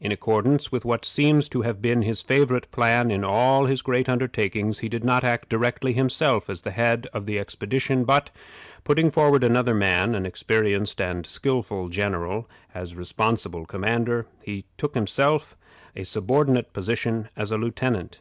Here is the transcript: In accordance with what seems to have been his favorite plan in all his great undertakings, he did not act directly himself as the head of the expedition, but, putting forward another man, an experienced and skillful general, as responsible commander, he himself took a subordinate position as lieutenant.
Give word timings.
In 0.00 0.12
accordance 0.12 0.70
with 0.70 0.84
what 0.84 1.04
seems 1.04 1.48
to 1.48 1.62
have 1.62 1.82
been 1.82 2.02
his 2.02 2.22
favorite 2.22 2.70
plan 2.70 3.10
in 3.10 3.24
all 3.24 3.66
his 3.66 3.82
great 3.82 4.08
undertakings, 4.08 4.78
he 4.78 4.88
did 4.88 5.02
not 5.02 5.24
act 5.24 5.48
directly 5.48 5.92
himself 5.92 6.48
as 6.48 6.62
the 6.62 6.70
head 6.70 7.08
of 7.12 7.26
the 7.26 7.36
expedition, 7.36 8.04
but, 8.04 8.30
putting 8.84 9.10
forward 9.10 9.42
another 9.42 9.74
man, 9.74 10.14
an 10.14 10.24
experienced 10.24 11.00
and 11.00 11.26
skillful 11.26 11.88
general, 11.88 12.48
as 12.72 12.94
responsible 12.94 13.66
commander, 13.66 14.24
he 14.44 14.64
himself 14.94 15.56
took 15.96 16.00
a 16.00 16.04
subordinate 16.04 16.72
position 16.72 17.28
as 17.36 17.50
lieutenant. 17.50 18.20